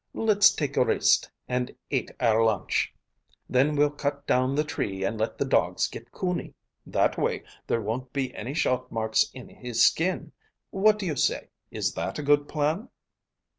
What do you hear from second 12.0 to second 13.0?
a good plan?"